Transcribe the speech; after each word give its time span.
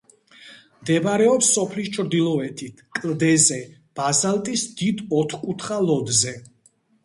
მდებარეობს 0.83 1.49
სოფლის 1.57 1.91
ჩრდილოეთით, 1.97 2.81
კლდეზე, 3.01 3.61
ბაზალტის 4.01 4.67
დიდ 4.83 5.07
ოთხკუთხა 5.23 5.83
ლოდზე. 5.89 6.39